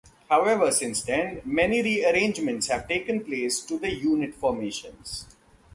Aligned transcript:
However, 0.31 0.71
since 0.71 1.03
then, 1.03 1.43
many 1.45 1.83
rearrangements 1.83 2.65
have 2.69 2.87
taken 2.87 3.23
place 3.23 3.59
to 3.65 3.77
the 3.77 3.93
unit 3.93 4.33
formations. 4.33 5.27